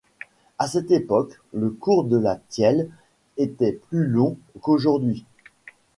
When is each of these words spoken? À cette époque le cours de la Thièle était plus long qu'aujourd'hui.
À 0.57 0.65
cette 0.67 0.89
époque 0.89 1.39
le 1.53 1.69
cours 1.69 2.05
de 2.05 2.17
la 2.17 2.35
Thièle 2.37 2.89
était 3.37 3.73
plus 3.89 4.07
long 4.07 4.35
qu'aujourd'hui. 4.59 5.25